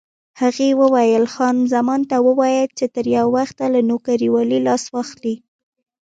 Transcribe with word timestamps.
هغې 0.41 0.69
وویل: 0.81 1.23
خان 1.33 1.55
زمان 1.73 2.01
ته 2.09 2.17
ووایه 2.27 2.63
چې 2.77 2.85
تر 2.95 3.05
یو 3.17 3.27
وخته 3.37 3.65
له 3.73 3.79
نوکرېوالۍ 3.89 4.59
لاس 4.67 4.83
واخلي. 4.95 5.35